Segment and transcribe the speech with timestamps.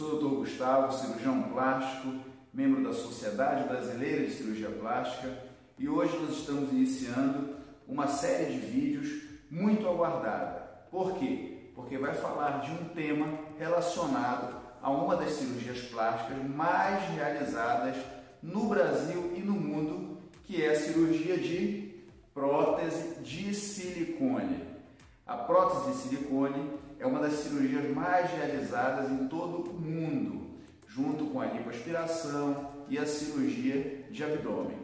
[0.00, 0.36] sou o Dr.
[0.36, 2.08] Gustavo, cirurgião plástico,
[2.54, 5.30] membro da Sociedade Brasileira de Cirurgia Plástica
[5.78, 10.86] e hoje nós estamos iniciando uma série de vídeos muito aguardada.
[10.90, 11.70] Por quê?
[11.74, 13.26] Porque vai falar de um tema
[13.58, 17.94] relacionado a uma das cirurgias plásticas mais realizadas
[18.42, 21.94] no Brasil e no mundo, que é a cirurgia de
[22.32, 24.64] prótese de silicone.
[25.26, 26.70] A prótese de silicone
[27.00, 30.50] é uma das cirurgias mais realizadas em todo o mundo,
[30.86, 34.78] junto com a lipoaspiração e a cirurgia de abdômen.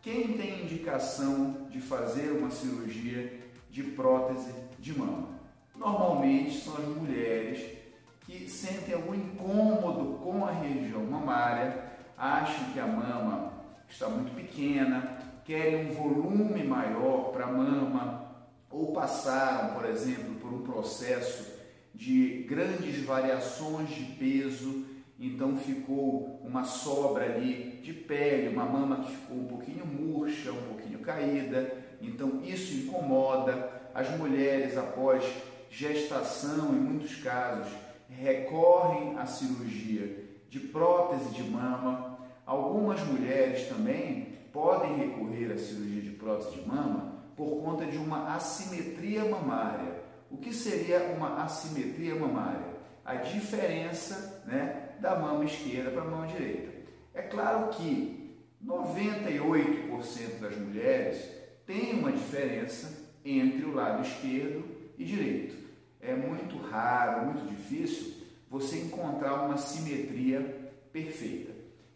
[0.00, 5.30] Quem tem indicação de fazer uma cirurgia de prótese de mama?
[5.76, 7.76] Normalmente são as mulheres
[8.20, 13.52] que sentem algum incômodo com a região mamária, acham que a mama
[13.88, 18.28] está muito pequena, querem um volume maior para a mama,
[18.70, 21.57] ou passaram, por exemplo, por um processo
[21.98, 24.86] de grandes variações de peso,
[25.18, 30.62] então ficou uma sobra ali de pele, uma mama que ficou um pouquinho murcha, um
[30.62, 33.76] pouquinho caída, então isso incomoda.
[33.92, 35.24] As mulheres, após
[35.68, 37.72] gestação, em muitos casos,
[38.08, 42.16] recorrem à cirurgia de prótese de mama.
[42.46, 48.36] Algumas mulheres também podem recorrer à cirurgia de prótese de mama por conta de uma
[48.36, 50.07] assimetria mamária.
[50.30, 52.78] O que seria uma assimetria mamária?
[53.04, 56.70] A diferença né, da mama esquerda para a mama direita.
[57.14, 61.28] É claro que 98% das mulheres
[61.66, 64.64] têm uma diferença entre o lado esquerdo
[64.98, 65.56] e direito.
[66.00, 68.14] É muito raro, muito difícil
[68.50, 71.52] você encontrar uma simetria perfeita.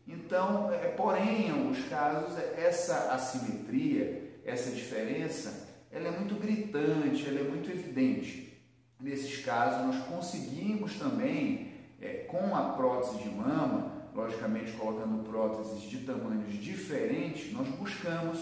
[0.06, 7.40] Então, é, porém, em alguns casos, essa assimetria essa diferença, ela é muito gritante, ela
[7.40, 8.50] é muito evidente.
[8.98, 15.98] Nesses casos, nós conseguimos também, é, com a prótese de mama, logicamente colocando próteses de
[15.98, 18.38] tamanhos diferentes, nós buscamos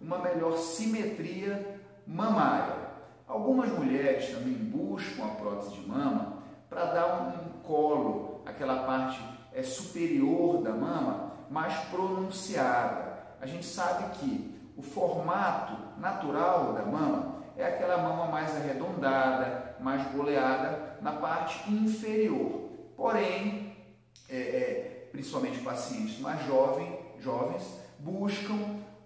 [0.00, 2.84] uma melhor simetria mamária.
[3.26, 9.20] Algumas mulheres também buscam a prótese de mama para dar um colo, aquela parte
[9.52, 13.14] é, superior da mama mais pronunciada.
[13.40, 20.10] A gente sabe que o formato natural da mama é aquela mama mais arredondada, mais
[20.12, 22.70] goleada na parte inferior.
[22.96, 23.76] Porém,
[24.28, 27.62] é, é, principalmente pacientes mais jovem, jovens
[27.98, 28.58] buscam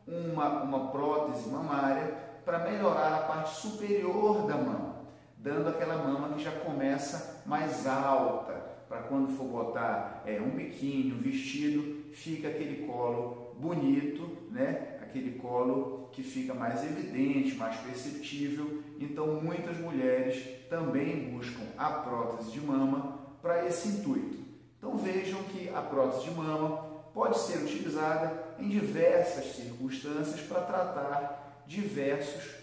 [0.06, 2.14] uma, uma prótese mamária
[2.44, 5.04] para melhorar a parte superior da mama,
[5.36, 8.54] dando aquela mama que já começa mais alta,
[8.88, 14.97] para quando for botar é, um biquíni, um vestido, fica aquele colo bonito, né?
[15.08, 18.82] Aquele colo que fica mais evidente, mais perceptível.
[19.00, 24.38] Então, muitas mulheres também buscam a prótese de mama para esse intuito.
[24.76, 31.64] Então, vejam que a prótese de mama pode ser utilizada em diversas circunstâncias para tratar
[31.66, 32.54] diversos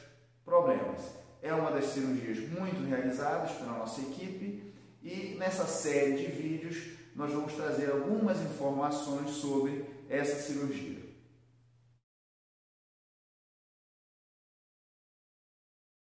[0.46, 1.02] problemas.
[1.42, 4.74] É uma das cirurgias muito realizadas pela nossa equipe
[5.04, 11.05] e nessa série de vídeos nós vamos trazer algumas informações sobre essa cirurgia.